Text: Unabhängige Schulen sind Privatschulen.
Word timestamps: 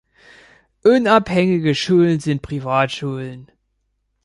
Unabhängige 0.83 1.75
Schulen 1.75 2.19
sind 2.19 2.41
Privatschulen. 2.41 3.51